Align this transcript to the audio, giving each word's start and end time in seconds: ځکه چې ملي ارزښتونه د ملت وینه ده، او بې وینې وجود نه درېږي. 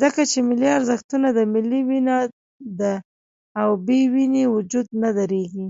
ځکه 0.00 0.20
چې 0.30 0.38
ملي 0.48 0.68
ارزښتونه 0.78 1.28
د 1.32 1.38
ملت 1.52 1.82
وینه 1.88 2.16
ده، 2.80 2.94
او 3.60 3.68
بې 3.86 4.00
وینې 4.12 4.44
وجود 4.54 4.86
نه 5.02 5.10
درېږي. 5.18 5.66